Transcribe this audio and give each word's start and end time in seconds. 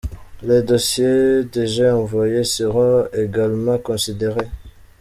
Les 0.41 0.63
dossiers 0.63 1.43
déjà 1.43 1.95
envoyés 1.95 2.43
seront 2.43 3.05
également 3.13 3.77
considérés. 3.77 4.49